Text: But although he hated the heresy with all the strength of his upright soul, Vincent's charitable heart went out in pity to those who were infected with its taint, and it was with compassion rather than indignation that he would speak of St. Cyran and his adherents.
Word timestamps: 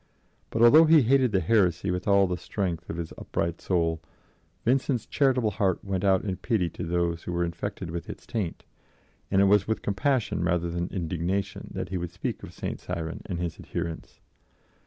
But 0.49 0.63
although 0.63 0.85
he 0.85 1.03
hated 1.03 1.31
the 1.31 1.41
heresy 1.41 1.91
with 1.91 2.07
all 2.07 2.25
the 2.25 2.35
strength 2.35 2.89
of 2.89 2.97
his 2.97 3.13
upright 3.19 3.61
soul, 3.61 4.01
Vincent's 4.65 5.05
charitable 5.05 5.51
heart 5.51 5.83
went 5.85 6.03
out 6.03 6.23
in 6.25 6.37
pity 6.37 6.71
to 6.71 6.83
those 6.83 7.21
who 7.21 7.31
were 7.31 7.45
infected 7.45 7.91
with 7.91 8.09
its 8.09 8.25
taint, 8.25 8.63
and 9.29 9.43
it 9.43 9.45
was 9.45 9.67
with 9.67 9.83
compassion 9.83 10.43
rather 10.43 10.71
than 10.71 10.87
indignation 10.87 11.67
that 11.75 11.89
he 11.89 11.97
would 11.97 12.11
speak 12.11 12.41
of 12.41 12.51
St. 12.51 12.79
Cyran 12.79 13.21
and 13.27 13.39
his 13.39 13.59
adherents. 13.59 14.19